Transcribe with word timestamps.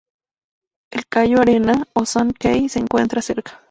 El 0.89 1.05
Cayo 1.05 1.39
Arena 1.41 1.85
o 1.93 2.07
Sand 2.07 2.33
Key 2.35 2.67
se 2.69 2.79
encuentra 2.79 3.21
cerca. 3.21 3.59